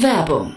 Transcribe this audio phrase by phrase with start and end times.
[0.00, 0.56] Werbung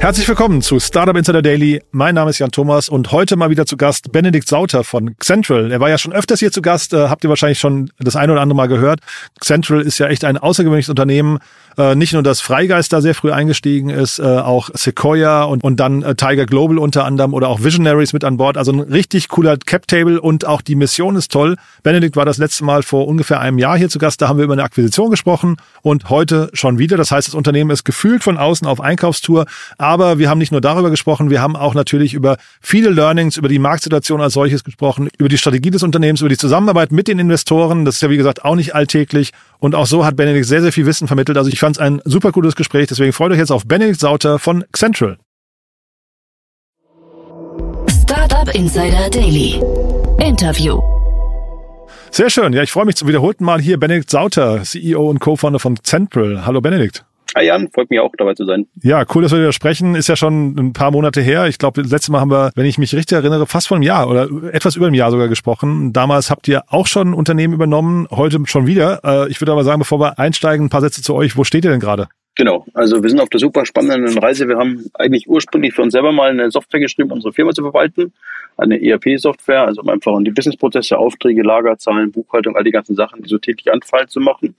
[0.00, 1.82] Herzlich willkommen zu Startup Insider Daily.
[1.90, 5.70] Mein Name ist Jan Thomas und heute mal wieder zu Gast Benedikt Sauter von Central.
[5.70, 8.32] Er war ja schon öfters hier zu Gast, äh, habt ihr wahrscheinlich schon das eine
[8.32, 9.00] oder andere Mal gehört.
[9.42, 11.38] Central ist ja echt ein außergewöhnliches Unternehmen,
[11.76, 15.78] äh, nicht nur, dass Freigeist da sehr früh eingestiegen ist, äh, auch Sequoia und, und
[15.78, 18.56] dann äh, Tiger Global unter anderem oder auch Visionaries mit an Bord.
[18.56, 21.56] Also ein richtig cooler Cap-Table und auch die Mission ist toll.
[21.82, 24.22] Benedikt war das letzte Mal vor ungefähr einem Jahr hier zu Gast.
[24.22, 26.96] Da haben wir über eine Akquisition gesprochen und heute schon wieder.
[26.96, 29.44] Das heißt, das Unternehmen ist gefühlt von außen auf Einkaufstour.
[29.76, 33.48] Aber wir haben nicht nur darüber gesprochen, wir haben auch natürlich über viele Learnings, über
[33.48, 37.18] die Marktsituation als solches gesprochen, über die Strategie des Unternehmens, über die Zusammenarbeit mit den
[37.18, 37.84] Investoren.
[37.84, 39.32] Das ist ja, wie gesagt, auch nicht alltäglich.
[39.58, 41.36] Und auch so hat Benedikt sehr, sehr viel Wissen vermittelt.
[41.38, 42.86] Also ich fand es ein super cooles Gespräch.
[42.88, 45.18] Deswegen freut euch jetzt auf Benedikt Sauter von Central.
[47.88, 49.60] Startup Insider Daily.
[50.18, 50.80] Interview.
[52.10, 52.52] Sehr schön.
[52.52, 56.44] Ja, ich freue mich zum wiederholten Mal hier Benedikt Sauter, CEO und Co-Founder von Central.
[56.44, 57.04] Hallo Benedikt.
[57.36, 58.66] Hi Jan, freut mich auch dabei zu sein.
[58.82, 59.94] Ja, cool, dass wir wieder sprechen.
[59.94, 61.46] Ist ja schon ein paar Monate her.
[61.46, 63.82] Ich glaube, das letzte Mal haben wir, wenn ich mich richtig erinnere, fast vor einem
[63.82, 65.92] Jahr oder etwas über einem Jahr sogar gesprochen.
[65.92, 69.00] Damals habt ihr auch schon ein Unternehmen übernommen, heute schon wieder.
[69.04, 71.36] Äh, ich würde aber sagen, bevor wir einsteigen, ein paar Sätze zu euch.
[71.36, 72.08] Wo steht ihr denn gerade?
[72.36, 74.48] Genau, also wir sind auf der super spannenden Reise.
[74.48, 78.12] Wir haben eigentlich ursprünglich für uns selber mal eine Software geschrieben, unsere Firma zu verwalten.
[78.56, 83.28] Eine ERP-Software, also um einfach die Businessprozesse, Aufträge, Lagerzahlen, Buchhaltung, all die ganzen Sachen, die
[83.28, 84.54] so täglich anfallen zu machen.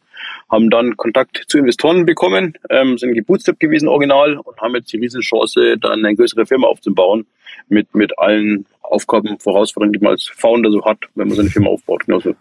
[0.51, 4.97] Haben dann Kontakt zu Investoren bekommen, ähm, sind gebootstrapped gewesen original und haben jetzt die
[4.97, 7.25] Riesenchance, dann eine größere Firma aufzubauen
[7.69, 11.69] mit, mit allen Aufgaben, Herausforderungen, die man als Founder so hat, wenn man seine Firma
[11.69, 12.06] aufbaut.
[12.06, 12.35] Genauso.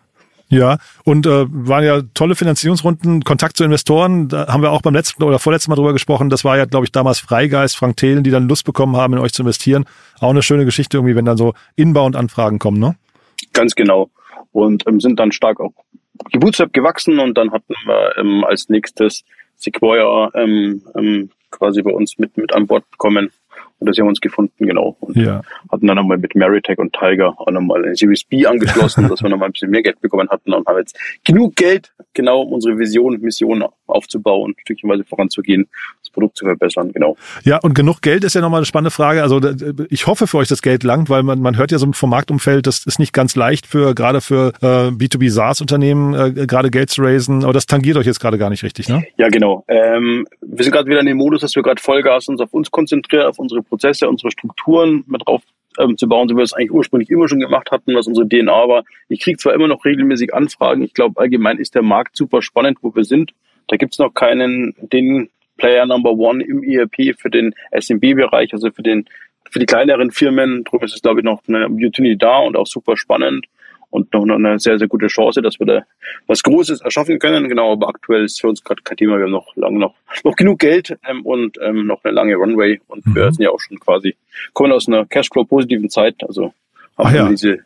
[0.48, 4.94] Ja, und äh, waren ja tolle Finanzierungsrunden, Kontakt zu Investoren, da haben wir auch beim
[4.94, 6.28] letzten oder vorletzten Mal drüber gesprochen.
[6.28, 9.20] Das war ja, glaube ich, damals Freigeist, Frank Thelen, die dann Lust bekommen haben, in
[9.20, 9.84] euch zu investieren.
[10.18, 12.96] Auch eine schöne Geschichte irgendwie, wenn dann so Inbound-Anfragen kommen, ne?
[13.52, 14.10] Ganz genau.
[14.50, 15.72] Und ähm, sind dann stark auch
[16.30, 19.24] gebootstrapped gewachsen und dann hatten wir ähm, als nächstes
[19.56, 23.30] Sequoia ähm, ähm, quasi bei uns mit, mit an Bord bekommen.
[23.78, 24.96] Und das haben wir uns gefunden, genau.
[25.00, 25.40] Und ja.
[25.72, 29.30] hatten dann nochmal mit Meritech und Tiger auch nochmal eine Series B angeschlossen, dass wir
[29.30, 32.78] nochmal ein bisschen mehr Geld bekommen hatten und haben jetzt genug Geld, genau um unsere
[32.78, 35.68] Vision, Mission aufzubauen, stückchenweise voranzugehen,
[36.10, 37.16] das Produkt zu verbessern, genau.
[37.44, 39.22] Ja, und genug Geld ist ja nochmal eine spannende Frage.
[39.22, 39.40] Also
[39.88, 42.66] ich hoffe für euch, das Geld langt, weil man, man hört ja so vom Marktumfeld,
[42.66, 47.02] das ist nicht ganz leicht für, gerade für äh, B2B SaaS-Unternehmen, äh, gerade Geld zu
[47.02, 49.04] raisen, aber das tangiert euch jetzt gerade gar nicht richtig, ne?
[49.16, 49.64] Ja, genau.
[49.68, 52.70] Ähm, wir sind gerade wieder in dem Modus, dass wir gerade Vollgas uns auf uns
[52.70, 55.42] konzentrieren, auf unsere Prozesse, unsere Strukturen mit drauf
[55.78, 58.28] ähm, zu bauen, so wie wir es eigentlich ursprünglich immer schon gemacht hatten, was unsere
[58.28, 58.84] DNA war.
[59.08, 62.78] Ich kriege zwar immer noch regelmäßig Anfragen, ich glaube allgemein ist der Markt super spannend,
[62.82, 63.32] wo wir sind.
[63.68, 65.28] Da gibt es noch keinen, den
[65.60, 69.06] Player Number One im ERP für den SMB-Bereich, also für den
[69.50, 70.64] für die kleineren Firmen.
[70.64, 73.46] Darum ist es, glaube ich, noch eine Opportunity da und auch super spannend
[73.90, 75.82] und noch eine sehr, sehr gute Chance, dass wir da
[76.26, 77.48] was Großes erschaffen können.
[77.48, 79.16] Genau, aber aktuell ist für uns gerade kein Thema.
[79.16, 79.94] Wir haben noch lange noch,
[80.24, 83.14] noch genug Geld ähm, und ähm, noch eine lange Runway und mhm.
[83.14, 84.16] wir sind ja auch schon quasi,
[84.52, 86.16] kommen aus einer Cashflow-positiven Zeit.
[86.26, 86.54] Also
[86.98, 87.28] haben ja.
[87.28, 87.58] diese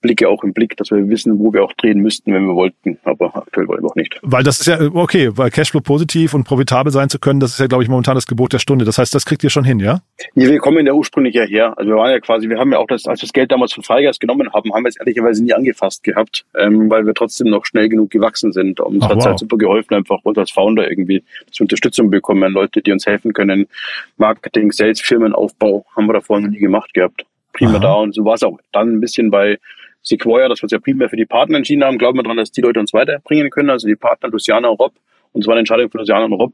[0.00, 2.98] Blicke auch im Blick, dass wir wissen, wo wir auch drehen müssten, wenn wir wollten.
[3.04, 4.18] Aber aktuell wollen wir auch nicht.
[4.22, 7.60] Weil das ist ja, okay, weil Cashflow positiv und profitabel sein zu können, das ist
[7.60, 8.84] ja, glaube ich, momentan das Gebot der Stunde.
[8.84, 10.02] Das heißt, das kriegt ihr schon hin, ja?
[10.34, 11.74] ja wir kommen ja ursprünglich ja her.
[11.76, 13.72] Also wir waren ja quasi, wir haben ja auch das, als wir das Geld damals
[13.72, 17.48] von Freigeist genommen haben, haben wir es ehrlicherweise nie angefasst gehabt, ähm, weil wir trotzdem
[17.48, 18.80] noch schnell genug gewachsen sind.
[18.80, 19.26] Uns hat es wow.
[19.26, 21.22] halt super geholfen, einfach uns als Founder irgendwie
[21.52, 23.68] zur Unterstützung bekommen, Leute, die uns helfen können.
[24.16, 27.82] Marketing, Sales, Firmenaufbau haben wir davor noch nie gemacht gehabt primär Aha.
[27.82, 27.94] da.
[27.94, 29.58] Und so war es auch dann ein bisschen bei
[30.02, 31.98] Sequoia, dass wir uns ja primär für die Partner entschieden haben.
[31.98, 33.70] Glauben wir daran, dass die Leute uns weiterbringen können.
[33.70, 34.92] Also die Partner Luciana und Rob.
[35.32, 36.52] Und es war eine Entscheidung von Luciana und Rob,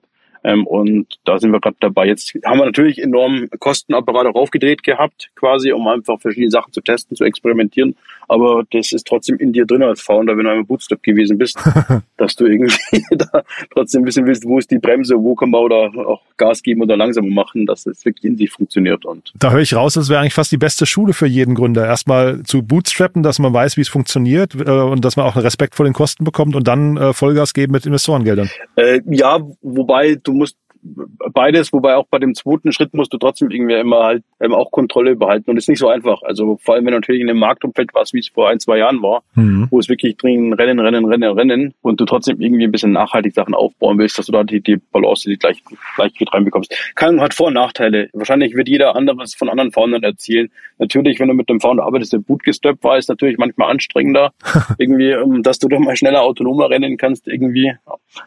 [0.48, 2.06] Ähm, und da sind wir gerade dabei.
[2.06, 6.80] Jetzt haben wir natürlich enorm Kostenapparat auch aufgedreht gehabt, quasi, um einfach verschiedene Sachen zu
[6.80, 7.96] testen, zu experimentieren.
[8.28, 11.58] Aber das ist trotzdem in dir drin als Founder, wenn du einmal Bootstrap gewesen bist,
[12.16, 12.74] dass du irgendwie
[13.10, 13.42] da
[13.72, 16.96] trotzdem wissen willst, wo ist die Bremse, wo kann man oder auch Gas geben oder
[16.96, 19.04] langsamer machen, dass es wirklich in sich funktioniert.
[19.04, 21.86] Und da höre ich raus, das wäre eigentlich fast die beste Schule für jeden Gründer.
[21.86, 25.44] Erstmal zu bootstrappen, dass man weiß, wie es funktioniert äh, und dass man auch einen
[25.44, 28.48] Respekt vor den Kosten bekommt und dann äh, Vollgas geben mit Investorengeldern.
[28.76, 30.56] Äh, ja, wobei du musst
[31.32, 34.70] beides, wobei auch bei dem zweiten Schritt musst du trotzdem irgendwie immer halt ähm, auch
[34.70, 36.22] Kontrolle behalten und ist nicht so einfach.
[36.22, 38.78] Also vor allem, wenn du natürlich in einem Marktumfeld warst, wie es vor ein, zwei
[38.78, 39.68] Jahren war, mhm.
[39.70, 43.34] wo es wirklich drin rennen, rennen, rennen, rennen und du trotzdem irgendwie ein bisschen nachhaltig
[43.34, 45.62] Sachen aufbauen willst, dass du da die, die Balance, die gleich,
[45.96, 46.74] gleich reinbekommst.
[46.94, 48.08] Kann, hat Vor- und Nachteile.
[48.12, 50.50] Wahrscheinlich wird jeder anderes von anderen Foundern erzählen.
[50.78, 54.32] Natürlich, wenn du mit dem Founder arbeitest, der bootgestrappt war, ist natürlich manchmal anstrengender,
[54.78, 57.72] irgendwie, um, dass du doch mal schneller autonomer rennen kannst, irgendwie.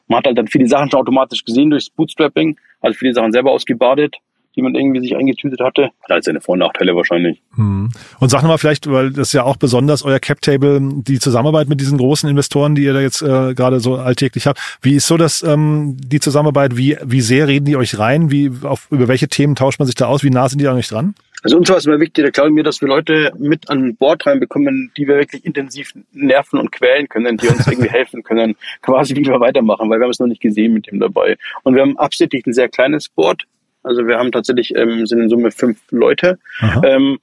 [0.07, 2.50] Man hat halt dann viele Sachen schon automatisch gesehen durchs Bootstrapping
[2.81, 4.15] also viele Sachen selber ausgebadet,
[4.55, 5.91] die man irgendwie sich eingetütet hatte.
[6.09, 7.41] Hat seine Vor- und Nachteile wahrscheinlich.
[7.55, 7.89] Hm.
[8.19, 11.97] Und sag nochmal vielleicht, weil das ja auch besonders euer Cap-Table, die Zusammenarbeit mit diesen
[11.97, 14.59] großen Investoren, die ihr da jetzt äh, gerade so alltäglich habt.
[14.81, 16.75] Wie ist so das, ähm, die Zusammenarbeit?
[16.75, 18.29] Wie, wie sehr reden die euch rein?
[18.29, 20.23] Wie, auf, über welche Themen tauscht man sich da aus?
[20.23, 21.15] Wie nah sind die an euch dran?
[21.43, 23.95] Also uns war es immer wichtig, da glaube ich mir, dass wir Leute mit an
[23.95, 28.55] Bord reinbekommen, die wir wirklich intensiv nerven und quälen können, die uns irgendwie helfen können,
[28.81, 31.37] quasi wie wir weitermachen, weil wir haben es noch nicht gesehen mit dem dabei.
[31.63, 33.45] Und wir haben absichtlich ein sehr kleines Board.
[33.83, 36.37] Also wir haben tatsächlich, ähm, sind in Summe fünf Leute.
[36.83, 37.19] Ähm,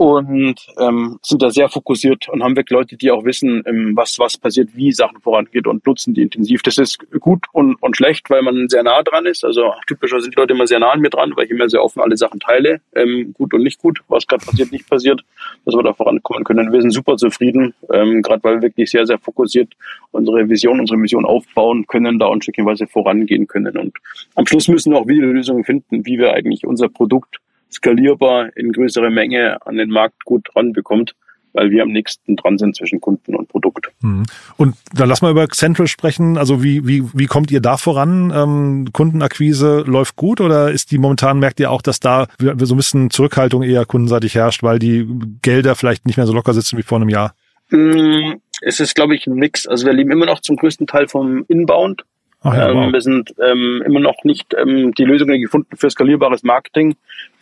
[0.00, 4.18] und ähm, sind da sehr fokussiert und haben wirklich Leute, die auch wissen, ähm, was
[4.18, 6.62] was passiert, wie Sachen vorangeht und nutzen die intensiv.
[6.62, 9.44] Das ist gut und, und schlecht, weil man sehr nah dran ist.
[9.44, 11.84] Also typischerweise sind die Leute immer sehr nah an mir dran, weil ich immer sehr
[11.84, 15.20] offen alle Sachen teile, ähm, gut und nicht gut, was gerade passiert, nicht passiert,
[15.66, 16.72] dass wir da vorankommen können.
[16.72, 19.74] Wir sind super zufrieden, ähm, gerade weil wir wirklich sehr, sehr fokussiert
[20.12, 23.76] unsere Vision, unsere Mission aufbauen können, da ein Stückchenweise vorangehen können.
[23.76, 23.98] Und
[24.34, 27.38] am Schluss müssen wir auch wieder Lösungen finden, wie wir eigentlich unser Produkt
[27.70, 31.14] skalierbar in größere Menge an den Markt gut ranbekommt,
[31.52, 33.90] weil wir am nächsten dran sind zwischen Kunden und Produkt.
[34.02, 34.24] Mhm.
[34.56, 36.38] Und dann lass mal über Central sprechen.
[36.38, 38.32] Also wie, wie, wie kommt ihr da voran?
[38.34, 42.76] Ähm, Kundenakquise läuft gut oder ist die momentan, merkt ihr auch, dass da so ein
[42.76, 45.06] bisschen Zurückhaltung eher kundenseitig herrscht, weil die
[45.42, 47.34] Gelder vielleicht nicht mehr so locker sitzen wie vor einem Jahr?
[47.70, 49.66] Mm, es ist, glaube ich, ein Mix.
[49.66, 52.04] Also wir leben immer noch zum größten Teil vom Inbound.
[52.42, 52.92] Ach ja, ähm, wow.
[52.92, 56.96] Wir sind ähm, immer noch nicht ähm, die Lösungen gefunden für skalierbares Marketing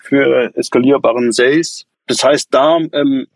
[0.09, 1.85] für skalierbaren Sales.
[2.07, 3.27] Das heißt, da ähm,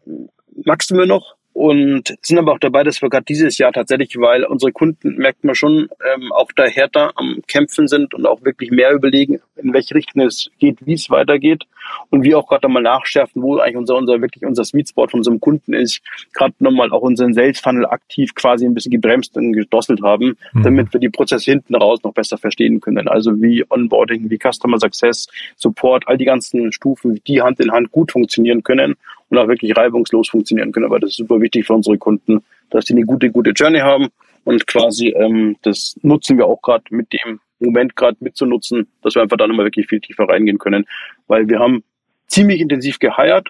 [0.64, 4.44] wachsen wir noch und sind aber auch dabei, dass wir gerade dieses Jahr tatsächlich, weil
[4.44, 8.70] unsere Kunden, merkt man schon, ähm, auch da härter am Kämpfen sind und auch wirklich
[8.70, 11.64] mehr überlegen, in welche Richtung es geht, wie es weitergeht
[12.10, 15.20] und wir auch gerade nochmal nachschärfen, wo eigentlich unser, unser wirklich unser Sweet Spot von
[15.20, 19.52] unserem Kunden ist, gerade nochmal auch unseren Sales Funnel aktiv quasi ein bisschen gebremst und
[19.52, 20.62] gedrosselt haben, mhm.
[20.62, 23.08] damit wir die Prozesse hinten raus noch besser verstehen können.
[23.08, 27.90] Also wie Onboarding, wie Customer Success, Support, all die ganzen Stufen, die Hand in Hand
[27.92, 28.94] gut funktionieren können
[29.28, 30.86] und auch wirklich reibungslos funktionieren können.
[30.86, 34.08] Aber das ist super wichtig für unsere Kunden, dass die eine gute, gute Journey haben
[34.44, 39.22] und quasi ähm, das nutzen wir auch gerade mit dem Moment gerade mitzunutzen, dass wir
[39.22, 40.86] einfach da nochmal wirklich viel tiefer reingehen können,
[41.28, 41.84] weil wir haben
[42.26, 43.48] ziemlich intensiv geheiert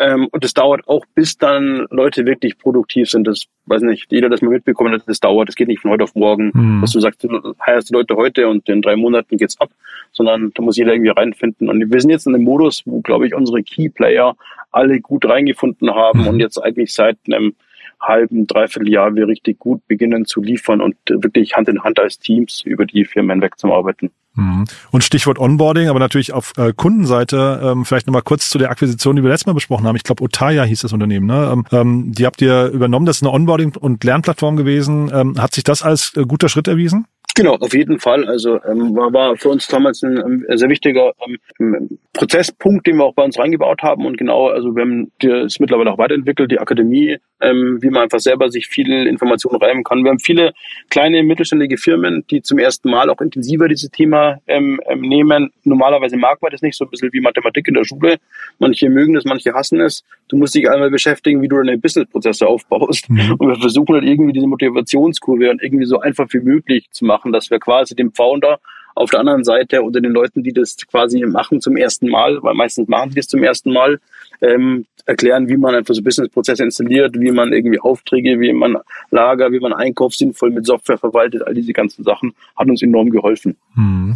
[0.00, 3.26] ähm, und es dauert auch, bis dann Leute wirklich produktiv sind.
[3.26, 5.48] Das weiß nicht, jeder das mal mitbekommen hat, das dauert.
[5.48, 6.80] Das geht nicht von heute auf morgen, mhm.
[6.80, 9.68] dass du sagst, du heierst die Leute heute und in drei Monaten geht's ab,
[10.10, 11.68] sondern da muss jeder irgendwie reinfinden.
[11.68, 14.36] Und wir sind jetzt in einem Modus, wo, glaube ich, unsere Key-Player
[14.70, 16.28] alle gut reingefunden haben mhm.
[16.28, 17.54] und jetzt eigentlich seit einem
[18.00, 22.18] halben, dreiviertel Jahr wir richtig gut beginnen zu liefern und wirklich Hand in Hand als
[22.18, 24.10] Teams über die Firmen hinweg zum Arbeiten.
[24.34, 24.64] Mhm.
[24.90, 29.16] Und Stichwort Onboarding, aber natürlich auf äh, Kundenseite, ähm, vielleicht nochmal kurz zu der Akquisition,
[29.16, 29.96] die wir letztes Mal besprochen haben.
[29.96, 31.26] Ich glaube, Otaya hieß das Unternehmen.
[31.26, 31.50] Ne?
[31.52, 35.10] Ähm, ähm, die habt ihr übernommen, das ist eine Onboarding- und Lernplattform gewesen.
[35.12, 37.06] Ähm, hat sich das als äh, guter Schritt erwiesen?
[37.40, 38.26] Genau, auf jeden Fall.
[38.26, 41.12] Also ähm, war, war für uns damals ein, ähm, sehr wichtiger
[41.58, 44.04] ähm, Prozesspunkt, den wir auch bei uns reingebaut haben.
[44.04, 48.20] Und genau, also wir haben das mittlerweile auch weiterentwickelt, die Akademie, ähm, wie man einfach
[48.20, 50.04] selber sich viele Informationen reimen kann.
[50.04, 50.52] Wir haben viele
[50.90, 55.50] kleine mittelständige Firmen, die zum ersten Mal auch intensiver dieses Thema ähm, ähm, nehmen.
[55.64, 58.18] Normalerweise mag man das nicht, so ein bisschen wie Mathematik in der Schule.
[58.58, 60.04] Manche mögen es, manche hassen es.
[60.28, 63.08] Du musst dich einmal beschäftigen, wie du deine Businessprozesse aufbaust.
[63.08, 63.36] Mhm.
[63.38, 67.29] Und wir versuchen halt irgendwie diese Motivationskurve und irgendwie so einfach wie möglich zu machen
[67.30, 68.58] machen, dass wir quasi dem Founder
[68.94, 72.54] auf der anderen Seite oder den Leuten, die das quasi machen zum ersten Mal, weil
[72.54, 74.00] meistens machen die das zum ersten Mal,
[74.42, 78.76] ähm, erklären, wie man einfach so Businessprozesse installiert, wie man irgendwie Aufträge, wie man
[79.10, 83.10] Lager, wie man Einkauf sinnvoll mit Software verwaltet, all diese ganzen Sachen hat uns enorm
[83.10, 83.56] geholfen.
[83.74, 84.14] Hm.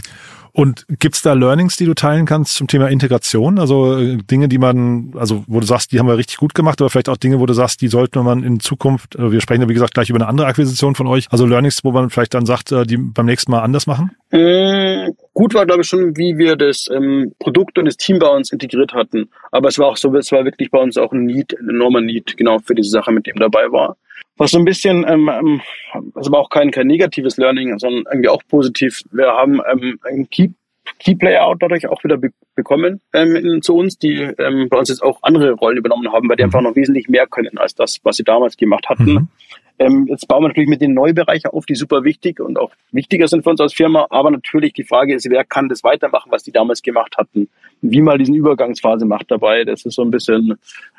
[0.56, 3.58] Und gibt's da Learnings, die du teilen kannst zum Thema Integration?
[3.58, 6.80] Also äh, Dinge, die man, also wo du sagst, die haben wir richtig gut gemacht,
[6.80, 9.62] aber vielleicht auch Dinge, wo du sagst, die sollte man in Zukunft, äh, wir sprechen
[9.62, 12.34] ja wie gesagt gleich über eine andere Akquisition von euch, also Learnings, wo man vielleicht
[12.34, 14.12] dann sagt, äh, die beim nächsten Mal anders machen?
[14.30, 18.28] Mm, gut war, glaube ich, schon, wie wir das ähm, Produkt und das Team bei
[18.28, 19.30] uns integriert hatten.
[19.52, 22.00] Aber es war auch so, es war wirklich bei uns auch ein Need, ein enormer
[22.00, 23.96] Need, genau für diese Sache, mit dem dabei war.
[24.36, 25.60] Was so ein bisschen, ähm, ähm,
[26.14, 29.02] also war auch kein, kein negatives Learning, sondern irgendwie auch positiv.
[29.12, 30.48] Wir haben ähm, einen Key,
[30.98, 34.88] Key Player dadurch auch wieder be bekommen ähm, in, zu uns, die ähm, bei uns
[34.88, 37.98] jetzt auch andere Rollen übernommen haben, weil die einfach noch wesentlich mehr können als das,
[38.04, 39.12] was sie damals gemacht hatten.
[39.12, 39.28] Mhm.
[39.78, 43.26] Ähm, jetzt bauen wir natürlich mit den Neubereichen auf, die super wichtig und auch wichtiger
[43.26, 44.06] sind für uns als Firma.
[44.10, 47.48] Aber natürlich die Frage ist, wer kann das weitermachen, was die damals gemacht hatten?
[47.80, 49.64] Wie man diesen Übergangsphase macht dabei.
[49.64, 50.54] Das ist so ein bisschen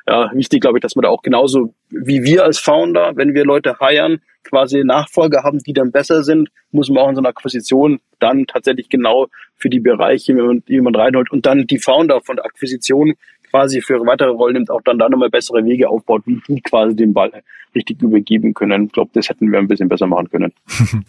[0.08, 3.46] ja, wichtig, glaube ich, dass man da auch genauso wie wir als Founder, wenn wir
[3.46, 7.30] Leute heiern, quasi Nachfolger haben, die dann besser sind, muss man auch in so einer
[7.30, 10.34] Akquisition dann tatsächlich genau für die Bereiche,
[10.68, 13.16] die jemand reinholt und dann die Founder von der Akquisition
[13.50, 16.96] quasi für weitere Rollen nimmt, auch dann da nochmal bessere Wege aufbaut, wie die quasi
[16.96, 17.32] den Ball
[17.76, 18.86] richtig übergeben können.
[18.86, 20.54] Ich glaube, das hätten wir ein bisschen besser machen können.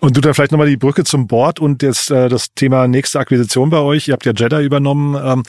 [0.00, 3.18] Und du da vielleicht nochmal die Brücke zum Board und das, äh, das Thema nächste
[3.20, 4.08] Akquisition bei euch.
[4.08, 5.16] Ihr habt ja Jeddah übernommen.
[5.24, 5.42] Ähm,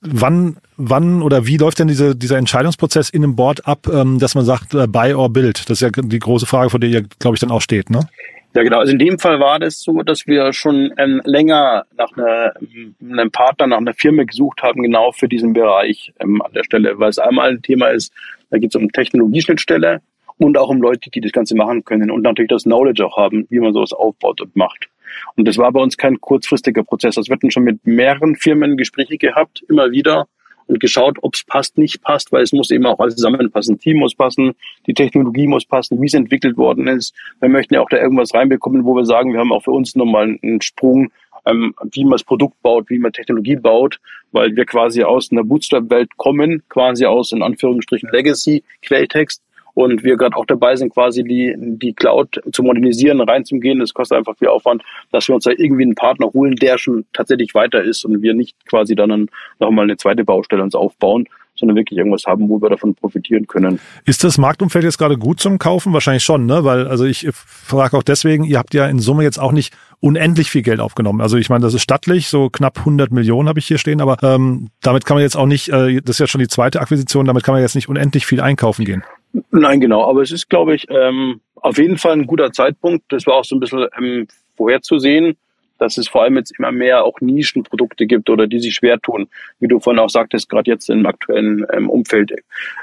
[0.00, 4.34] wann, wann oder wie läuft denn diese, dieser Entscheidungsprozess in einem Board ab, ähm, dass
[4.34, 5.68] man sagt, äh, buy or build?
[5.68, 8.08] Das ist ja die große Frage, vor der ihr, glaube ich, dann auch steht, ne?
[8.54, 8.78] Ja, genau.
[8.78, 12.54] Also in dem Fall war das so, dass wir schon ähm, länger nach einer,
[13.00, 16.98] einem Partner, nach einer Firma gesucht haben, genau für diesen Bereich ähm, an der Stelle,
[16.98, 18.12] weil es einmal ein Thema ist,
[18.50, 20.00] da geht es um Technologieschnittstelle
[20.38, 23.46] und auch um Leute, die das Ganze machen können und natürlich das Knowledge auch haben,
[23.50, 24.88] wie man sowas aufbaut und macht.
[25.36, 27.18] Und das war bei uns kein kurzfristiger Prozess.
[27.18, 30.26] Also wir hatten schon mit mehreren Firmen Gespräche gehabt, immer wieder,
[30.68, 33.78] und geschaut, ob es passt, nicht passt, weil es muss eben auch alles zusammenpassen.
[33.78, 34.54] Team muss passen,
[34.86, 37.14] die Technologie muss passen, wie es entwickelt worden ist.
[37.40, 39.96] Wir möchten ja auch da irgendwas reinbekommen, wo wir sagen, wir haben auch für uns
[39.96, 41.10] nochmal einen Sprung,
[41.46, 43.98] ähm, wie man das Produkt baut, wie man Technologie baut,
[44.32, 49.42] weil wir quasi aus einer Bootstrap-Welt kommen, quasi aus in Anführungsstrichen Legacy-Quelltext
[49.78, 53.78] und wir gerade auch dabei sind, quasi die, die Cloud zu modernisieren, reinzugehen.
[53.78, 54.82] Das kostet einfach viel Aufwand,
[55.12, 58.34] dass wir uns da irgendwie einen Partner holen, der schon tatsächlich weiter ist und wir
[58.34, 59.28] nicht quasi dann
[59.60, 63.78] nochmal eine zweite Baustelle uns aufbauen, sondern wirklich irgendwas haben, wo wir davon profitieren können.
[64.04, 65.92] Ist das Marktumfeld jetzt gerade gut zum Kaufen?
[65.92, 66.64] Wahrscheinlich schon, ne?
[66.64, 70.50] Weil, also ich frage auch deswegen, ihr habt ja in Summe jetzt auch nicht unendlich
[70.50, 71.20] viel Geld aufgenommen.
[71.20, 74.16] Also ich meine, das ist stattlich, so knapp 100 Millionen habe ich hier stehen, aber
[74.24, 77.26] ähm, damit kann man jetzt auch nicht, äh, das ist ja schon die zweite Akquisition,
[77.26, 79.04] damit kann man jetzt nicht unendlich viel einkaufen gehen.
[79.50, 80.04] Nein, genau.
[80.04, 83.04] Aber es ist, glaube ich, ähm, auf jeden Fall ein guter Zeitpunkt.
[83.08, 85.36] Das war auch so ein bisschen ähm, vorherzusehen
[85.78, 89.28] dass es vor allem jetzt immer mehr auch Nischenprodukte gibt oder die sich schwer tun,
[89.60, 92.32] wie du vorhin auch sagtest, gerade jetzt im aktuellen ähm, Umfeld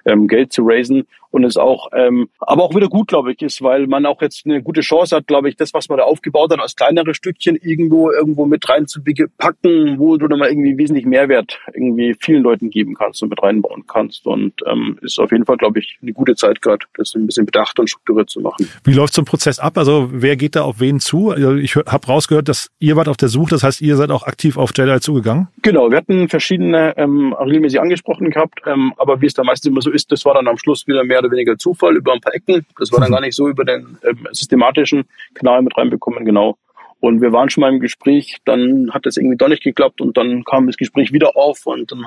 [0.06, 1.06] ähm, Geld zu raisen
[1.36, 4.46] und es auch, ähm, aber auch wieder gut, glaube ich, ist, weil man auch jetzt
[4.46, 7.58] eine gute Chance hat, glaube ich, das, was man da aufgebaut hat, als kleinere Stückchen
[7.58, 12.96] irgendwo irgendwo mit reinzupacken, wo du dann mal irgendwie wesentlich Mehrwert irgendwie vielen Leuten geben
[12.96, 16.36] kannst und mit reinbauen kannst und ähm, ist auf jeden Fall, glaube ich, eine gute
[16.36, 18.70] Zeit gerade, das ein bisschen bedacht und strukturiert zu machen.
[18.86, 19.78] Wie läuft so ein Prozess ab?
[19.78, 21.32] Also wer geht da auf wen zu?
[21.32, 24.24] Also ich habe rausgehört, dass ihr wart auf der Suche, das heißt, ihr seid auch
[24.24, 25.50] aktiv auf Jedi zugegangen?
[25.64, 29.82] Genau, wir hatten verschiedene ähm, regelmäßig angesprochen gehabt, ähm, aber wie es da meistens immer
[29.82, 32.34] so ist, das war dann am Schluss wieder mehr oder weniger Zufall über ein paar
[32.34, 32.66] Ecken.
[32.80, 36.58] Das war dann gar nicht so über den ähm, systematischen Kanal mit reinbekommen, genau.
[37.00, 40.18] Und wir waren schon mal im Gespräch, dann hat das irgendwie doch nicht geklappt und
[40.18, 42.06] dann kam das Gespräch wieder auf und dann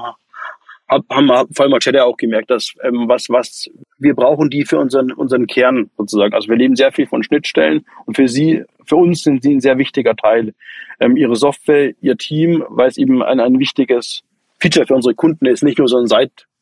[0.88, 4.64] haben wir vor allem als Cheddar auch gemerkt, dass ähm, was, was wir brauchen die
[4.64, 6.32] für unseren, unseren Kern sozusagen.
[6.32, 9.60] Also wir leben sehr viel von Schnittstellen und für sie, für uns sind sie ein
[9.60, 10.54] sehr wichtiger Teil.
[10.98, 14.22] Ähm, ihre Software, ihr Team, weil es eben ein, ein wichtiges
[14.58, 16.06] Feature für unsere Kunden ist, nicht nur so ein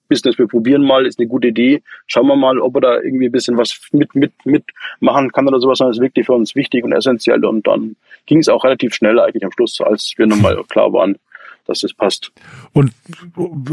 [0.06, 3.26] Side-Business, wir probieren mal, ist eine gute Idee, schauen wir mal, ob er da irgendwie
[3.26, 4.64] ein bisschen was mit, mit, mit
[5.00, 7.44] machen kann oder sowas, sondern ist wirklich für uns wichtig und essentiell.
[7.44, 7.96] Und dann
[8.26, 11.18] ging es auch relativ schnell eigentlich am Schluss, als wir nochmal klar waren,
[11.66, 12.32] dass das passt.
[12.72, 12.92] Und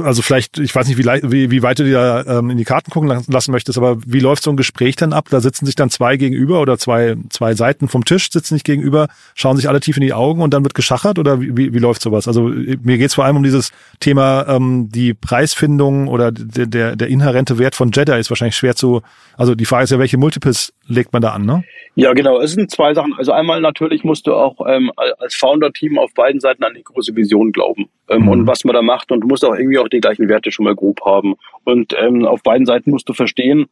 [0.03, 2.91] also vielleicht, ich weiß nicht, wie, wie, wie weit du dir ähm, in die Karten
[2.91, 5.27] gucken lassen möchtest, aber wie läuft so ein Gespräch dann ab?
[5.29, 9.07] Da sitzen sich dann zwei gegenüber oder zwei, zwei Seiten vom Tisch sitzen sich gegenüber,
[9.35, 11.79] schauen sich alle tief in die Augen und dann wird geschachert oder wie, wie, wie
[11.79, 12.27] läuft sowas?
[12.27, 17.07] Also mir geht's vor allem um dieses Thema, ähm, die Preisfindung oder der, der, der
[17.07, 19.01] inhärente Wert von Jedi ist wahrscheinlich schwer zu,
[19.37, 21.63] also die Frage ist ja, welche Multiples legt man da an, ne?
[21.95, 22.39] Ja, genau.
[22.39, 23.13] Es sind zwei Sachen.
[23.17, 27.15] Also einmal natürlich musst du auch ähm, als Founder-Team auf beiden Seiten an die große
[27.15, 28.27] Vision glauben ähm, mhm.
[28.29, 30.65] und was man da macht und du musst auch irgendwie auch die gleichen Werte schon
[30.65, 31.35] mal grob haben.
[31.63, 33.67] Und ähm, auf beiden Seiten musst du verstehen,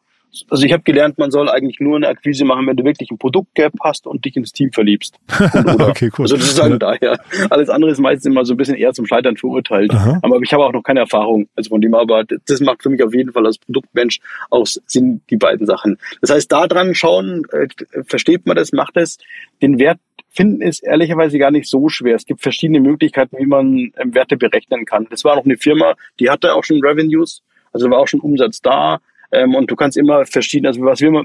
[0.50, 3.18] also ich habe gelernt, man soll eigentlich nur eine Akquise machen, wenn du wirklich ein
[3.18, 5.18] Produktgap hast und dich ins Team verliebst.
[5.80, 6.24] okay, cool.
[6.24, 7.20] Also ist halt daher.
[7.50, 9.92] Alles andere ist meistens immer so ein bisschen eher zum Scheitern verurteilt.
[9.92, 10.20] Aha.
[10.22, 11.50] Aber ich habe auch noch keine Erfahrung.
[11.56, 15.22] Also von dem aber, das macht für mich auf jeden Fall als Produktmensch auch Sinn,
[15.30, 15.98] die beiden Sachen.
[16.22, 17.68] Das heißt, da dran schauen, äh,
[18.06, 19.18] versteht man das, macht es,
[19.62, 20.00] den Wert
[20.32, 22.16] finden es ehrlicherweise gar nicht so schwer.
[22.16, 25.08] Es gibt verschiedene Möglichkeiten, wie man ähm, Werte berechnen kann.
[25.10, 28.62] Das war noch eine Firma, die hatte auch schon Revenues, also war auch schon Umsatz
[28.62, 29.00] da.
[29.32, 31.24] Ähm, und du kannst immer verschiedene, also was wir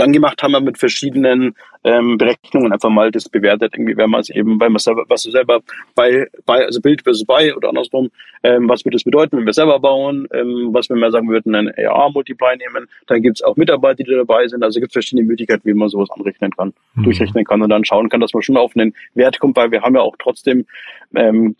[0.00, 1.54] dann gemacht haben wir mit verschiedenen
[1.84, 5.22] ähm, Berechnungen einfach mal das bewertet, irgendwie, wenn man es eben, weil man selber, was
[5.22, 5.60] du selber
[5.94, 8.10] bei, bei, also Bild versus bei oder andersrum,
[8.42, 11.54] ähm, was würde das bedeuten, wenn wir selber bauen, ähm, was wenn wir sagen, würden
[11.54, 15.26] einen AR-Multiply nehmen, dann gibt es auch Mitarbeiter, die dabei sind, also gibt es verschiedene
[15.26, 17.02] Möglichkeiten, wie man sowas anrechnen kann, mhm.
[17.04, 19.82] durchrechnen kann und dann schauen kann, dass man schon auf einen Wert kommt, weil wir
[19.82, 20.66] haben ja auch trotzdem
[21.14, 21.56] ähm,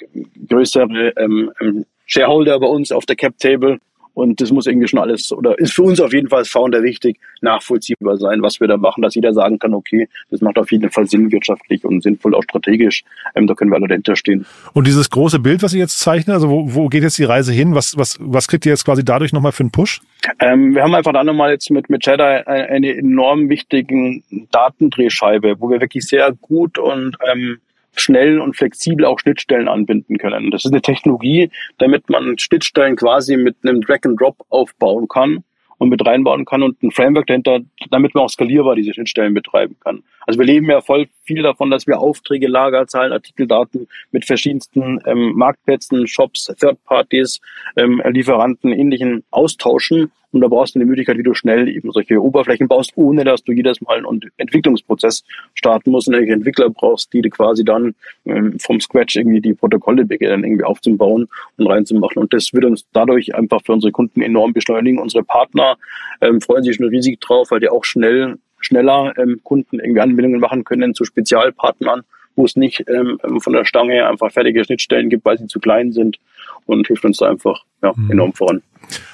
[0.48, 3.78] größere ähm, ähm Shareholder bei uns auf der Cap Table
[4.14, 6.82] und das muss irgendwie schon alles, oder ist für uns auf jeden Fall als Founder
[6.82, 10.70] wichtig, nachvollziehbar sein, was wir da machen, dass jeder sagen kann, okay, das macht auf
[10.72, 13.04] jeden Fall Sinn wirtschaftlich und sinnvoll auch strategisch.
[13.34, 14.46] Ähm, da können wir alle dahinter stehen.
[14.72, 17.52] Und dieses große Bild, was ihr jetzt zeichnet, also wo, wo geht jetzt die Reise
[17.52, 17.74] hin?
[17.74, 20.00] Was, was, was kriegt ihr jetzt quasi dadurch nochmal für einen Push?
[20.38, 25.70] Ähm, wir haben einfach dann nochmal jetzt mit, mit Jedi eine enorm wichtigen Datendrehscheibe, wo
[25.70, 27.58] wir wirklich sehr gut und ähm,
[27.96, 30.50] schnell und flexibel auch Schnittstellen anbinden können.
[30.50, 35.44] Das ist eine Technologie, damit man Schnittstellen quasi mit einem Drag and Drop aufbauen kann
[35.78, 39.76] und mit reinbauen kann und ein Framework dahinter, damit man auch skalierbar diese Schnittstellen betreiben
[39.82, 40.02] kann.
[40.26, 45.32] Also wir leben ja voll viel davon, dass wir Aufträge, Lagerzahlen, Artikeldaten mit verschiedensten ähm,
[45.36, 47.40] Marktplätzen, Shops, Third Parties,
[47.76, 52.22] ähm, Lieferanten, ähnlichen austauschen und da brauchst du eine Möglichkeit, wie du schnell eben solche
[52.22, 57.12] Oberflächen baust, ohne dass du jedes Mal einen Entwicklungsprozess starten musst und irgendwelche Entwickler brauchst,
[57.12, 57.94] die du quasi dann
[58.26, 62.18] ähm, vom Scratch irgendwie die Protokolle beginnen, irgendwie aufzubauen und reinzumachen.
[62.18, 65.00] Und das wird uns dadurch einfach für unsere Kunden enorm beschleunigen.
[65.00, 65.76] Unsere Partner
[66.20, 70.40] ähm, freuen sich schon riesig drauf, weil die auch schnell schneller ähm, Kunden irgendwie Anbindungen
[70.40, 72.02] machen können zu Spezialpartnern,
[72.36, 75.92] wo es nicht ähm, von der Stange einfach fertige Schnittstellen gibt, weil sie zu klein
[75.92, 76.18] sind
[76.66, 78.10] und hilft uns da einfach ja, mhm.
[78.10, 78.62] enorm voran.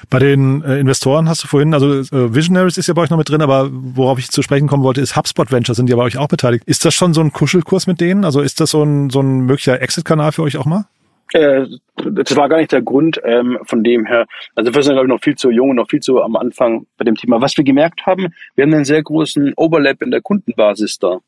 [0.09, 3.19] Bei den äh, Investoren hast du vorhin, also äh, Visionaries ist ja bei euch noch
[3.19, 6.03] mit drin, aber worauf ich zu sprechen kommen wollte, ist HubSpot Ventures, sind ja bei
[6.03, 6.65] euch auch beteiligt.
[6.67, 8.25] Ist das schon so ein Kuschelkurs mit denen?
[8.25, 10.87] Also ist das so ein, so ein möglicher Exit-Kanal für euch auch mal?
[11.33, 11.67] Äh,
[11.97, 14.27] das war gar nicht der Grund ähm, von dem her.
[14.55, 16.87] Also wir sind, glaube ich, noch viel zu jung und noch viel zu am Anfang
[16.99, 17.41] bei dem Thema.
[17.41, 21.19] Was wir gemerkt haben, wir haben einen sehr großen Overlap in der Kundenbasis da.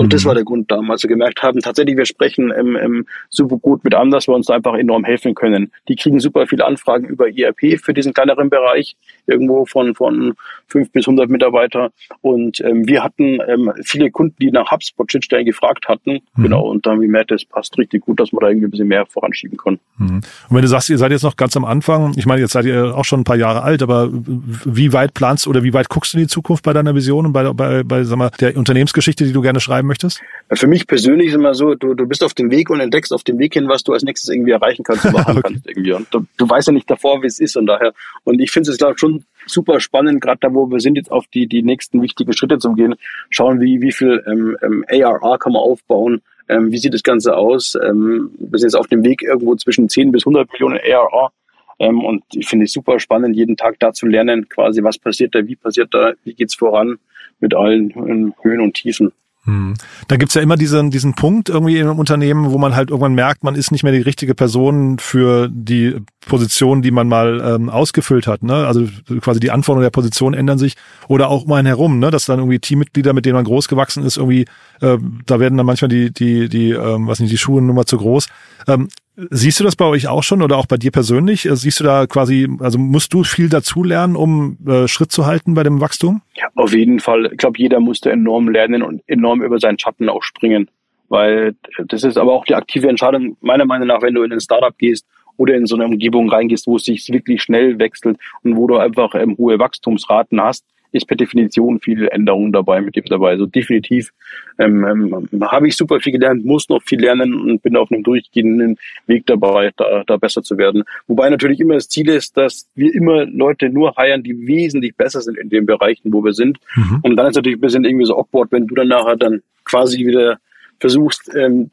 [0.00, 0.10] Und mhm.
[0.10, 1.02] das war der Grund damals.
[1.02, 4.46] Wir gemerkt haben, tatsächlich, wir sprechen ähm, ähm, super gut mit anderen, dass wir uns
[4.46, 5.72] da einfach enorm helfen können.
[5.88, 10.32] Die kriegen super viele Anfragen über ERP für diesen kleineren Bereich, irgendwo von, von
[10.68, 11.90] fünf bis hundert Mitarbeiter.
[12.22, 16.20] Und ähm, wir hatten ähm, viele Kunden, die nach HubSpot-Schnittstellen gefragt hatten.
[16.34, 16.42] Mhm.
[16.44, 16.70] Genau.
[16.70, 18.88] Und dann haben wir gemerkt, das passt richtig gut, dass wir da irgendwie ein bisschen
[18.88, 19.80] mehr voranschieben können.
[19.98, 20.22] Mhm.
[20.48, 22.64] Und wenn du sagst, ihr seid jetzt noch ganz am Anfang, ich meine, jetzt seid
[22.64, 26.14] ihr auch schon ein paar Jahre alt, aber wie weit planst oder wie weit guckst
[26.14, 29.26] du in die Zukunft bei deiner Vision und bei, bei, bei sag mal, der Unternehmensgeschichte,
[29.26, 30.22] die du gerne schreiben möchtest?
[30.52, 33.24] Für mich persönlich ist immer so, du, du bist auf dem Weg und entdeckst auf
[33.24, 35.42] dem Weg hin, was du als nächstes irgendwie erreichen kannst und machen okay.
[35.42, 35.92] kannst irgendwie.
[35.92, 37.92] Und du, du weißt ja nicht davor, wie es ist und daher.
[38.24, 41.10] Und ich finde es, glaube ich, schon super spannend, gerade da, wo wir sind, jetzt
[41.10, 42.94] auf die, die nächsten wichtigen Schritte zu gehen.
[43.28, 47.36] Schauen, wie, wie viel ähm, ähm, ARR kann man aufbauen, ähm, wie sieht das Ganze
[47.36, 47.76] aus.
[47.82, 51.32] Ähm, wir sind jetzt auf dem Weg irgendwo zwischen 10 bis 100 Millionen ARR.
[51.78, 55.34] Ähm, und ich finde es super spannend, jeden Tag da zu lernen, quasi, was passiert
[55.34, 56.98] da, wie passiert da, wie geht's voran
[57.40, 57.94] mit allen
[58.42, 59.12] Höhen und Tiefen.
[59.44, 59.74] Hm.
[60.06, 63.42] Da gibt's ja immer diesen, diesen Punkt irgendwie im Unternehmen, wo man halt irgendwann merkt,
[63.42, 68.26] man ist nicht mehr die richtige Person für die Position, die man mal ähm, ausgefüllt
[68.26, 68.42] hat.
[68.42, 68.66] Ne?
[68.66, 68.86] Also
[69.20, 70.76] quasi die Anforderungen der Position ändern sich
[71.08, 72.10] oder auch um einen herum, ne?
[72.10, 74.44] dass dann irgendwie Teammitglieder, mit denen man groß gewachsen ist, irgendwie,
[74.82, 77.86] äh, da werden dann manchmal die, die, die, ähm, was nicht, die Schuhe nur mal
[77.86, 78.28] zu groß.
[78.68, 81.46] Ähm, Siehst du das bei euch auch schon oder auch bei dir persönlich?
[81.46, 85.54] Äh, siehst du da quasi, also musst du viel dazulernen, um äh, Schritt zu halten
[85.54, 86.22] bei dem Wachstum?
[86.34, 87.26] Ja, auf jeden Fall.
[87.32, 90.70] Ich glaube, jeder musste enorm lernen und enorm über seinen Schatten auch springen.
[91.08, 91.56] Weil
[91.88, 94.76] das ist aber auch die aktive Entscheidung, meiner Meinung nach, wenn du in ein Startup
[94.78, 98.68] gehst oder in so eine Umgebung reingehst, wo es sich wirklich schnell wechselt und wo
[98.68, 103.30] du einfach ähm, hohe Wachstumsraten hast, ist per Definition viel Änderung dabei mit dem dabei.
[103.30, 104.12] Also definitiv
[104.58, 108.02] ähm, ähm, habe ich super viel gelernt, muss noch viel lernen und bin auf einem
[108.02, 110.84] durchgehenden Weg dabei, da, da besser zu werden.
[111.06, 115.20] Wobei natürlich immer das Ziel ist, dass wir immer Leute nur heiern, die wesentlich besser
[115.20, 116.58] sind in den Bereichen, wo wir sind.
[116.74, 117.00] Mhm.
[117.02, 120.04] Und dann ist natürlich ein bisschen irgendwie so awkward, wenn du dann nachher dann quasi
[120.06, 120.38] wieder
[120.78, 121.70] versuchst, ähm,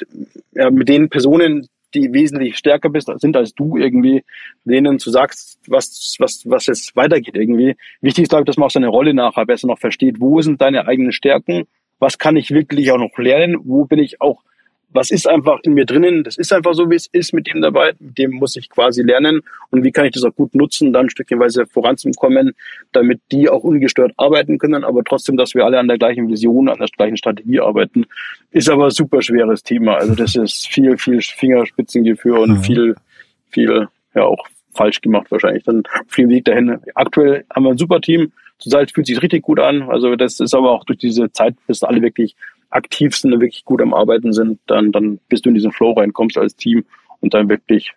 [0.54, 4.24] ja, mit den Personen, die wesentlich stärker bist, sind als du irgendwie,
[4.66, 7.76] denen zu sagst, was, was, was es weitergeht irgendwie.
[8.02, 10.20] Wichtig ist, glaube ich, dass man auch seine Rolle nachher besser noch versteht.
[10.20, 11.66] Wo sind deine eigenen Stärken?
[12.00, 13.58] Was kann ich wirklich auch noch lernen?
[13.64, 14.44] Wo bin ich auch
[14.98, 17.62] was ist einfach in mir drinnen, das ist einfach so, wie es ist mit dem
[17.62, 19.42] dabei, mit dem muss ich quasi lernen.
[19.70, 22.54] Und wie kann ich das auch gut nutzen, dann stückchenweise voranzukommen,
[22.94, 26.68] damit die auch ungestört arbeiten können, aber trotzdem, dass wir alle an der gleichen Vision,
[26.68, 28.08] an der gleichen Strategie arbeiten,
[28.50, 29.98] ist aber ein super schweres Thema.
[29.98, 32.64] Also das ist viel, viel Fingerspitzengefühl und mhm.
[32.64, 32.96] viel,
[33.52, 35.64] viel, ja auch falsch gemacht wahrscheinlich.
[35.64, 36.80] Dann auf dem Weg dahin.
[36.96, 40.56] Aktuell haben wir ein super Team, zurzeit fühlt sich richtig gut an, also das ist
[40.56, 42.36] aber auch durch diese Zeit, bis alle wirklich
[42.70, 45.94] aktiv sind und wirklich gut am Arbeiten sind, dann, dann bist du in diesen Flow
[45.94, 46.86] reinkommst als Team
[47.20, 47.94] und dann wirklich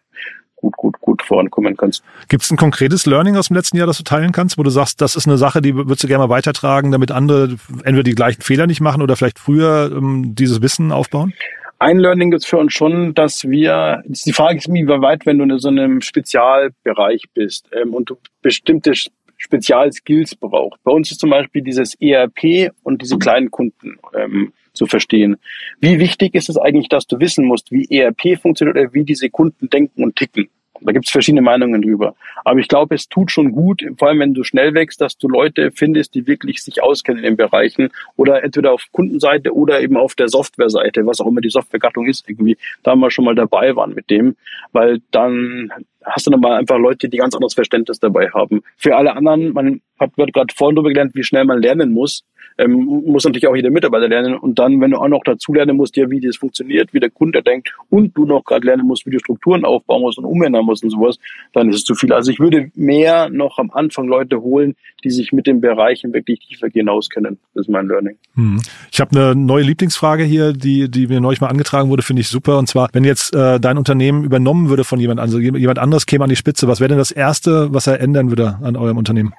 [0.61, 2.05] gut, gut, gut vorankommen kannst.
[2.29, 4.71] Gibt es ein konkretes Learning aus dem letzten Jahr, das du teilen kannst, wo du
[4.71, 8.15] sagst, das ist eine Sache, die würdest du gerne mal weitertragen, damit andere entweder die
[8.15, 11.33] gleichen Fehler nicht machen oder vielleicht früher ähm, dieses Wissen aufbauen?
[11.79, 15.39] Ein Learning gibt es für uns schon, dass wir, die Frage ist, wie weit, wenn
[15.39, 18.93] du in so einem Spezialbereich bist ähm, und du bestimmte
[19.39, 20.83] Spezialskills brauchst.
[20.85, 25.37] Bei uns ist zum Beispiel dieses ERP und diese kleinen Kunden ähm, zu verstehen.
[25.81, 29.31] Wie wichtig ist es eigentlich, dass du wissen musst, wie ERP funktioniert oder wie diese
[29.31, 30.49] Kunden denken und ticken?
[30.83, 32.15] Da gibt es verschiedene Meinungen drüber.
[32.45, 35.29] Aber ich glaube, es tut schon gut, vor allem wenn du schnell wächst, dass du
[35.29, 39.97] Leute findest, die wirklich sich auskennen in den Bereichen oder entweder auf Kundenseite oder eben
[39.97, 43.77] auf der Softwareseite, was auch immer die Softwaregattung ist, irgendwie da mal schon mal dabei
[43.77, 44.37] waren mit dem,
[44.73, 45.71] weil dann
[46.05, 48.63] hast du nochmal einfach Leute, die ganz anderes Verständnis dabei haben.
[48.77, 52.25] Für alle anderen, man hat gerade vorhin darüber gelernt, wie schnell man lernen muss
[52.61, 54.35] ähm, muss natürlich auch jeder Mitarbeiter lernen.
[54.35, 57.11] Und dann, wenn du auch noch dazu lernen musst, ja, wie das funktioniert, wie der
[57.11, 60.65] Kunde denkt und du noch gerade lernen musst, wie du Strukturen aufbauen musst und umändern
[60.65, 61.19] musst und sowas,
[61.53, 62.13] dann ist es zu viel.
[62.13, 66.41] Also ich würde mehr noch am Anfang Leute holen, die sich mit den Bereichen wirklich
[66.41, 67.39] tiefergehend auskennen.
[67.55, 68.17] Das ist mein Learning.
[68.35, 68.61] Hm.
[68.93, 72.29] Ich habe eine neue Lieblingsfrage hier, die, die mir neulich mal angetragen wurde, finde ich
[72.29, 72.59] super.
[72.59, 76.25] Und zwar, wenn jetzt äh, dein Unternehmen übernommen würde von jemand, also jemand anderes käme
[76.25, 79.33] an die Spitze, was wäre denn das Erste, was er ändern würde an eurem Unternehmen?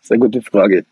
[0.00, 0.84] Sehr gute Frage.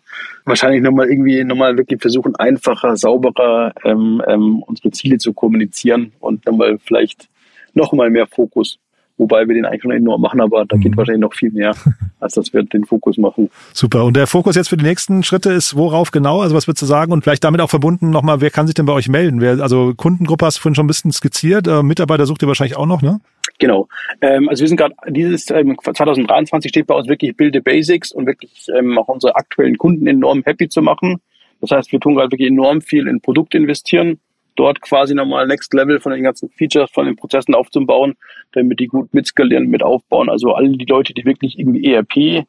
[0.44, 6.44] Wahrscheinlich nochmal irgendwie nochmal wirklich versuchen, einfacher, sauberer ähm, ähm, unsere Ziele zu kommunizieren und
[6.46, 7.28] nochmal vielleicht
[7.74, 8.78] nochmal mehr Fokus.
[9.18, 10.98] Wobei wir den eigentlich schon enorm machen, aber da geht mhm.
[10.98, 11.74] wahrscheinlich noch viel mehr,
[12.20, 13.48] als dass wir den Fokus machen.
[13.72, 14.04] Super.
[14.04, 16.42] Und der Fokus jetzt für die nächsten Schritte ist worauf genau?
[16.42, 17.12] Also was würdest du sagen?
[17.12, 19.40] Und vielleicht damit auch verbunden nochmal, wer kann sich denn bei euch melden?
[19.40, 21.66] Wer, also Kundengruppe hast du vorhin schon ein bisschen skizziert.
[21.66, 23.20] Äh, Mitarbeiter sucht ihr wahrscheinlich auch noch, ne?
[23.58, 23.88] Genau.
[24.20, 28.12] Ähm, also wir sind gerade dieses ähm, 2023 steht bei uns wirklich Build the Basics
[28.12, 31.20] und wirklich ähm, auch unsere aktuellen Kunden enorm happy zu machen.
[31.60, 34.20] Das heißt, wir tun gerade wirklich enorm viel in Produkt investieren,
[34.56, 38.14] dort quasi nochmal Next Level von den ganzen Features, von den Prozessen aufzubauen,
[38.52, 40.28] damit die gut mitskalieren, mit aufbauen.
[40.28, 42.46] Also alle die Leute, die wirklich irgendwie ERP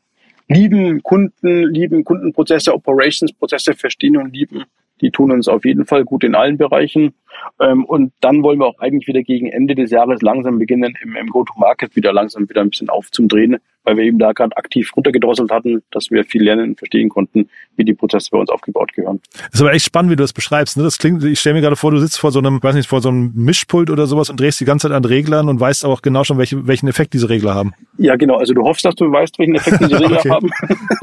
[0.50, 4.64] lieben, Kunden lieben, Kundenprozesse, Operations-Prozesse verstehen und lieben,
[5.02, 7.14] die tun uns auf jeden Fall gut in allen Bereichen.
[7.60, 11.16] Ähm, und dann wollen wir auch eigentlich wieder gegen Ende des Jahres langsam beginnen, im,
[11.16, 15.52] im Go-to-Market wieder langsam wieder ein bisschen aufzudrehen, weil wir eben da gerade aktiv runtergedrosselt
[15.52, 19.20] hatten, dass wir viel lernen und verstehen konnten, wie die Prozesse bei uns aufgebaut gehören.
[19.34, 20.78] Das ist aber echt spannend, wie du das beschreibst.
[20.78, 20.84] Ne?
[20.84, 23.02] Das klingt, ich stelle mir gerade vor, du sitzt vor so einem, weiß nicht, vor
[23.02, 26.02] so einem Mischpult oder sowas und drehst die ganze Zeit an Reglern und weißt auch
[26.02, 27.74] genau schon, welche, welchen Effekt diese Regler haben.
[27.98, 28.38] Ja, genau.
[28.38, 30.50] Also du hoffst, dass du weißt, welchen Effekt diese Regler haben.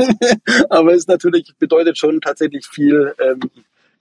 [0.70, 3.40] aber es natürlich bedeutet schon tatsächlich viel, ähm,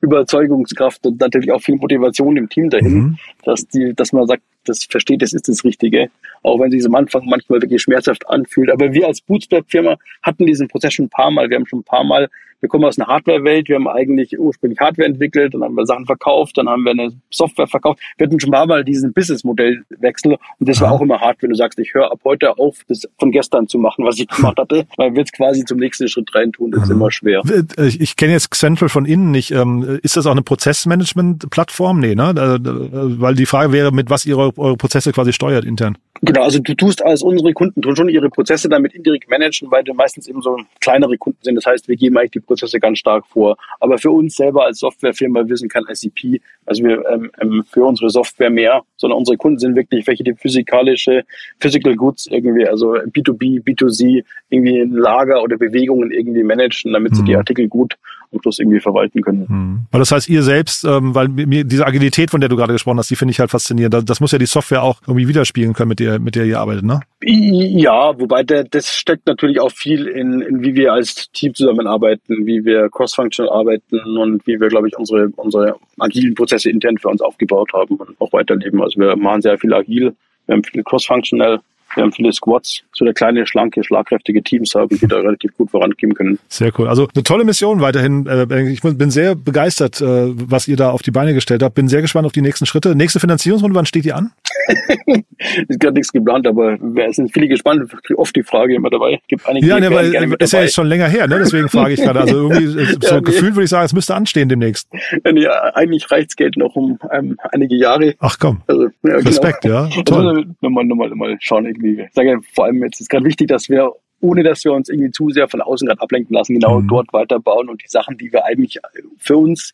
[0.04, 3.18] Überzeugungskraft und natürlich auch viel Motivation im Team dahin, mhm.
[3.44, 6.10] dass die, dass man sagt, das versteht, das ist das Richtige,
[6.42, 8.70] auch wenn sich es am Anfang manchmal wirklich schmerzhaft anfühlt.
[8.72, 11.50] Aber wir als Bootstrap-Firma hatten diesen Prozess schon ein paar Mal.
[11.50, 12.30] Wir haben schon ein paar Mal
[12.64, 16.06] wir kommen aus einer Hardware-Welt, wir haben eigentlich ursprünglich Hardware entwickelt, dann haben wir Sachen
[16.06, 18.00] verkauft, dann haben wir eine Software verkauft.
[18.18, 21.50] Wir hatten schon ein paar Mal diesen Business-Modellwechsel und das war auch immer hart, wenn
[21.50, 24.58] du sagst, ich höre ab heute auf, das von gestern zu machen, was ich gemacht
[24.58, 27.42] hatte, weil wir jetzt quasi zum nächsten Schritt reintun, das ist immer schwer.
[27.78, 29.52] Ich, ich kenne jetzt Central von innen nicht.
[29.52, 32.00] Ähm, ist das auch eine Prozessmanagement-Plattform?
[32.00, 32.34] Nee, ne?
[32.34, 35.98] Weil die Frage wäre, mit was ihr eure Prozesse quasi steuert intern.
[36.22, 39.84] Genau, also du tust als unsere Kunden tun schon ihre Prozesse damit indirekt managen, weil
[39.84, 41.56] du meistens eben so kleinere Kunden sind.
[41.56, 43.58] Das heißt, wir geben eigentlich die Prozesse ganz stark vor.
[43.80, 47.84] Aber für uns selber als Softwarefirma, wir sind kein ICP, also wir ähm, ähm, für
[47.84, 51.24] unsere Software mehr, sondern unsere Kunden sind wirklich welche, die physikalische,
[51.60, 57.34] Physical Goods irgendwie, also B2B, B2C, irgendwie Lager oder Bewegungen irgendwie managen, damit sie die
[57.34, 57.40] mhm.
[57.40, 57.98] Artikel gut
[58.42, 59.46] Schluss irgendwie verwalten können.
[59.48, 60.00] Mhm.
[60.00, 63.10] Das heißt, ihr selbst, ähm, weil mir diese Agilität, von der du gerade gesprochen hast,
[63.10, 63.94] die finde ich halt faszinierend.
[63.94, 66.60] Das, das muss ja die Software auch irgendwie widerspiegeln können, mit der, mit der ihr
[66.60, 67.02] arbeitet, ne?
[67.22, 72.46] Ja, wobei der, das steckt natürlich auch viel in, in wie wir als Team zusammenarbeiten,
[72.46, 77.10] wie wir cross-functional arbeiten und wie wir, glaube ich, unsere, unsere agilen Prozesse intern für
[77.10, 78.82] uns aufgebaut haben und auch weiterleben.
[78.82, 80.16] Also wir machen sehr viel agil,
[80.46, 81.62] wir haben viel cross-functional
[81.96, 85.72] wir haben viele Squads, so der kleine, schlanke, schlagkräftige Teams haben, die da relativ gut
[85.72, 86.40] vorangehen können.
[86.48, 86.88] Sehr cool.
[86.88, 88.26] Also eine tolle Mission weiterhin.
[88.28, 91.76] Äh, ich bin sehr begeistert, äh, was ihr da auf die Beine gestellt habt.
[91.76, 92.96] Bin sehr gespannt auf die nächsten Schritte.
[92.96, 94.32] Nächste Finanzierungsrunde, wann steht die an?
[95.68, 96.78] ist gerade nichts geplant, aber
[97.08, 97.92] es sind viele gespannt.
[98.16, 99.20] Oft die Frage immer dabei.
[99.28, 101.40] Gibt einige, ja, ne, weil gerne ist ja jetzt schon länger her, ne?
[101.40, 102.22] Deswegen frage ich gerade.
[102.22, 102.68] Also irgendwie
[103.02, 103.22] so ja, nee.
[103.22, 104.88] gefühlt würde ich sagen, es müsste anstehen demnächst.
[105.36, 108.16] Ja, eigentlich reicht's Geld noch um ähm, einige Jahre.
[108.20, 108.62] Ach komm.
[108.68, 109.18] Also, ja, genau.
[109.20, 109.86] Respekt, genau.
[109.86, 110.04] ja.
[110.04, 110.28] Toll.
[110.28, 112.04] Also, nochmal, nochmal, nochmal schauen irgendwie.
[112.04, 113.92] Ich sage vor allem jetzt ist gerade wichtig, dass wir
[114.22, 116.88] ohne dass wir uns irgendwie zu sehr von außen gerade ablenken lassen, genau mhm.
[116.88, 118.80] dort weiterbauen und die Sachen, die wir eigentlich
[119.18, 119.74] für uns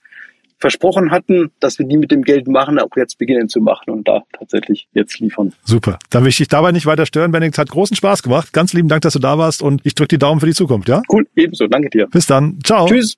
[0.60, 4.08] versprochen hatten, dass wir die mit dem Geld machen, auch jetzt beginnen zu machen und
[4.08, 5.54] da tatsächlich jetzt liefern.
[5.63, 6.00] Super.
[6.10, 7.58] Dann will ich dich dabei nicht weiter stören, Benedikt.
[7.58, 8.52] Hat großen Spaß gemacht.
[8.52, 10.89] Ganz lieben Dank, dass du da warst und ich drücke die Daumen für die Zukunft,
[10.89, 11.02] ja?
[11.10, 11.67] Cool, ebenso.
[11.67, 12.08] Danke dir.
[12.08, 12.60] Bis dann.
[12.63, 12.88] Ciao.
[12.88, 13.15] Tschüss.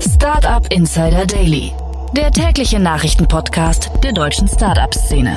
[0.00, 1.70] Startup Insider Daily,
[2.16, 5.36] der tägliche Nachrichtenpodcast der deutschen Startup-Szene.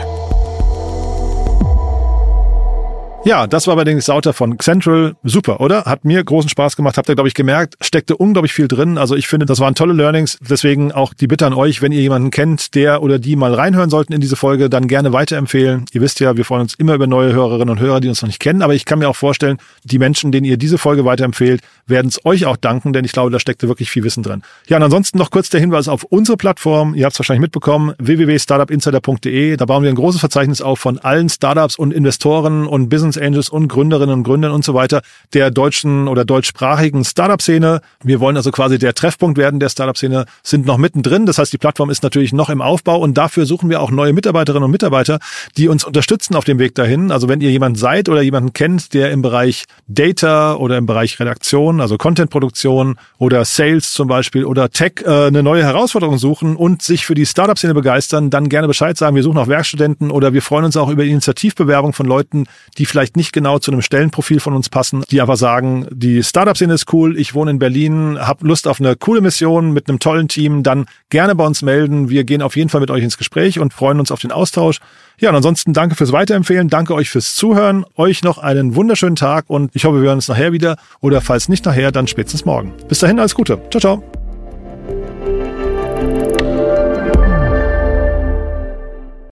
[3.23, 5.15] Ja, das war allerdings Sauter von Central.
[5.23, 5.85] Super, oder?
[5.85, 6.97] Hat mir großen Spaß gemacht.
[6.97, 7.75] Habt ihr, glaube ich, gemerkt.
[7.79, 8.97] Steckte unglaublich viel drin.
[8.97, 10.39] Also ich finde, das waren tolle Learnings.
[10.41, 13.91] Deswegen auch die Bitte an euch, wenn ihr jemanden kennt, der oder die mal reinhören
[13.91, 15.85] sollten in diese Folge, dann gerne weiterempfehlen.
[15.93, 18.27] Ihr wisst ja, wir freuen uns immer über neue Hörerinnen und Hörer, die uns noch
[18.27, 18.63] nicht kennen.
[18.63, 22.25] Aber ich kann mir auch vorstellen, die Menschen, denen ihr diese Folge weiterempfehlt, werden es
[22.25, 24.41] euch auch danken, denn ich glaube, da steckte wirklich viel Wissen drin.
[24.67, 26.95] Ja, und ansonsten noch kurz der Hinweis auf unsere Plattform.
[26.95, 29.57] Ihr habt es wahrscheinlich mitbekommen, www.startupinsider.de.
[29.57, 33.49] Da bauen wir ein großes Verzeichnis auf von allen Startups und Investoren und Business Angels
[33.49, 35.01] und Gründerinnen und Gründern und so weiter
[35.33, 37.81] der deutschen oder deutschsprachigen Startup-Szene.
[38.03, 41.25] Wir wollen also quasi der Treffpunkt werden der Startup-Szene, sind noch mittendrin.
[41.25, 44.13] Das heißt, die Plattform ist natürlich noch im Aufbau und dafür suchen wir auch neue
[44.13, 45.19] Mitarbeiterinnen und Mitarbeiter,
[45.57, 47.11] die uns unterstützen auf dem Weg dahin.
[47.11, 51.19] Also wenn ihr jemand seid oder jemanden kennt, der im Bereich Data oder im Bereich
[51.19, 56.81] Redaktion, also Contentproduktion oder Sales zum Beispiel oder Tech äh, eine neue Herausforderung suchen und
[56.81, 59.15] sich für die Startup-Szene begeistern, dann gerne Bescheid sagen.
[59.15, 62.45] Wir suchen auch Werkstudenten oder wir freuen uns auch über Initiativbewerbung von Leuten,
[62.77, 66.73] die vielleicht nicht genau zu einem Stellenprofil von uns passen, die einfach sagen, die Startup-Szene
[66.73, 70.27] ist cool, ich wohne in Berlin, habe Lust auf eine coole Mission mit einem tollen
[70.27, 72.09] Team, dann gerne bei uns melden.
[72.09, 74.79] Wir gehen auf jeden Fall mit euch ins Gespräch und freuen uns auf den Austausch.
[75.19, 79.45] Ja, und ansonsten danke fürs Weiterempfehlen, danke euch fürs Zuhören, euch noch einen wunderschönen Tag
[79.47, 82.73] und ich hoffe, wir hören uns nachher wieder oder falls nicht nachher, dann spätestens morgen.
[82.87, 83.61] Bis dahin, alles Gute.
[83.69, 84.20] Ciao, ciao.